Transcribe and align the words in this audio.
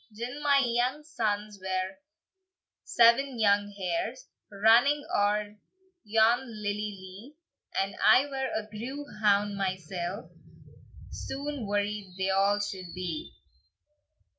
"Gin 0.11 0.41
my 0.41 0.63
young 0.65 1.03
sons 1.03 1.59
were 1.63 1.99
seven 2.83 3.37
young 3.37 3.69
hares, 3.77 4.29
Running 4.51 5.05
oer 5.15 5.57
yon 6.03 6.39
lilly 6.63 6.73
lee, 6.97 7.35
And 7.75 7.95
I 8.03 8.25
were 8.25 8.49
a 8.51 8.65
grew 8.67 9.05
hound 9.21 9.55
mysell, 9.57 10.31
Soon 11.11 11.67
worried 11.67 12.15
they 12.17 12.31
a' 12.31 12.59
should 12.59 12.95
be." 12.95 13.31